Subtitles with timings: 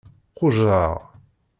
[0.37, 0.95] Qujjṛeɣ.